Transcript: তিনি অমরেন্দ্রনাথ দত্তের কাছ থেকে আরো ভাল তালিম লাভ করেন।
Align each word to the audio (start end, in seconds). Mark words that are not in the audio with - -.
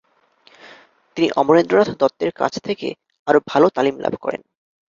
তিনি 1.17 1.27
অমরেন্দ্রনাথ 1.35 1.89
দত্তের 1.99 2.31
কাছ 2.31 2.53
থেকে 2.59 2.87
আরো 3.27 3.39
ভাল 3.47 3.63
তালিম 3.75 3.95
লাভ 3.99 4.13
করেন। 4.21 4.41